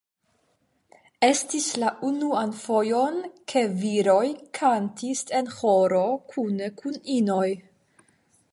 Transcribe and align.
Estis 1.27 1.65
la 1.83 1.91
unuan 2.07 2.53
fojon, 2.61 3.19
ke 3.53 3.63
viroj 3.83 4.25
kantis 4.61 5.23
en 5.41 5.53
ĥoro 5.59 6.03
kune 6.33 6.71
kun 6.81 6.99
inoj. 7.19 7.47